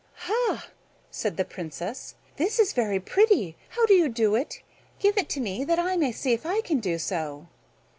[0.15, 0.67] "Ha!"
[1.11, 4.63] said the Princess, "this is very pretty; how do you do it?
[4.97, 7.45] Give it to me, that I may see if I can do so."